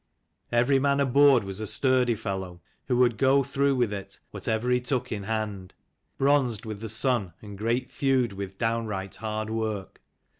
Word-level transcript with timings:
Every 0.51 0.79
man 0.79 0.99
aboard 0.99 1.43
was 1.43 1.59
a 1.59 1.67
sturdy 1.67 2.15
fellow, 2.15 2.59
who 2.87 2.97
would 2.97 3.17
go 3.19 3.43
through 3.43 3.75
with 3.75 3.93
it, 3.93 4.19
whatever 4.31 4.71
he 4.71 4.81
took 4.81 5.11
in 5.11 5.25
hand; 5.25 5.75
bronzed 6.17 6.65
with 6.65 6.79
the 6.81 6.89
sun 6.89 7.33
and 7.39 7.55
great 7.55 7.87
thewed 7.87 8.33
with 8.33 8.57
downright 8.57 9.17
hard 9.17 9.51
work. 9.51 10.01